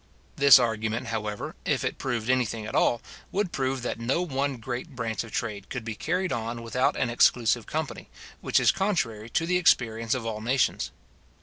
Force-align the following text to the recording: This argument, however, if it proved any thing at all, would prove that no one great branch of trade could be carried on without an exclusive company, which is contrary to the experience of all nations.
This 0.35 0.57
argument, 0.57 1.09
however, 1.09 1.53
if 1.63 1.83
it 1.83 1.99
proved 1.99 2.27
any 2.27 2.43
thing 2.45 2.65
at 2.65 2.73
all, 2.73 3.03
would 3.31 3.51
prove 3.51 3.83
that 3.83 3.99
no 3.99 4.23
one 4.23 4.57
great 4.57 4.95
branch 4.95 5.23
of 5.23 5.31
trade 5.31 5.69
could 5.69 5.85
be 5.85 5.93
carried 5.93 6.31
on 6.33 6.63
without 6.63 6.95
an 6.97 7.11
exclusive 7.11 7.67
company, 7.67 8.09
which 8.39 8.59
is 8.59 8.71
contrary 8.71 9.29
to 9.29 9.45
the 9.45 9.57
experience 9.57 10.15
of 10.15 10.25
all 10.25 10.41
nations. 10.41 10.89